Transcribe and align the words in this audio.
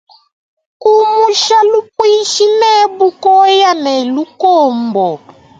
Kumusha 0.81 1.57
lupuishi 1.71 2.45
ne 2.59 2.71
bukoya 2.97 3.71
ne 3.83 3.95
lukombo. 4.13 5.07